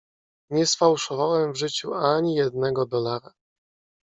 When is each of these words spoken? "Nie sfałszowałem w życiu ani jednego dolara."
"Nie 0.49 0.65
sfałszowałem 0.65 1.53
w 1.53 1.57
życiu 1.57 1.93
ani 1.93 2.35
jednego 2.35 2.85
dolara." 2.85 3.33